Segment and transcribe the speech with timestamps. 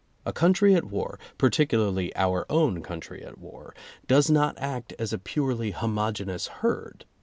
[0.25, 3.75] A country at war— particularly our own country at war—
[4.07, 7.05] does not act as a purely homogeneous herd.